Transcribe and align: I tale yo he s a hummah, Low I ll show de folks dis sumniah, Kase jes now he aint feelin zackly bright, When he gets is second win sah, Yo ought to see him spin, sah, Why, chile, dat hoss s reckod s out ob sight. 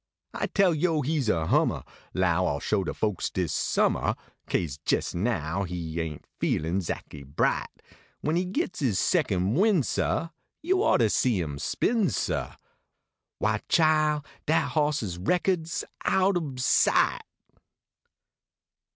I 0.33 0.47
tale 0.47 0.73
yo 0.73 1.03
he 1.03 1.19
s 1.19 1.27
a 1.29 1.45
hummah, 1.45 1.85
Low 2.15 2.47
I 2.47 2.53
ll 2.53 2.59
show 2.59 2.83
de 2.83 2.91
folks 2.91 3.29
dis 3.29 3.53
sumniah, 3.53 4.17
Kase 4.47 4.79
jes 4.89 5.13
now 5.13 5.61
he 5.61 6.01
aint 6.01 6.25
feelin 6.39 6.79
zackly 6.79 7.23
bright, 7.23 7.67
When 8.21 8.35
he 8.35 8.45
gets 8.45 8.81
is 8.81 8.97
second 8.97 9.53
win 9.53 9.83
sah, 9.83 10.29
Yo 10.63 10.81
ought 10.81 11.01
to 11.01 11.09
see 11.11 11.39
him 11.39 11.59
spin, 11.59 12.09
sah, 12.09 12.55
Why, 13.37 13.61
chile, 13.69 14.21
dat 14.47 14.69
hoss 14.69 15.03
s 15.03 15.17
reckod 15.17 15.67
s 15.67 15.83
out 16.03 16.35
ob 16.35 16.59
sight. 16.59 17.21